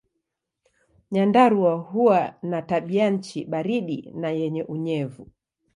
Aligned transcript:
Nyandarua 1.11 1.75
huwa 1.75 2.35
na 2.41 2.61
tabianchi 2.61 3.45
baridi 3.45 4.11
na 4.15 4.29
yenye 4.29 4.63
unyevu. 4.63 5.27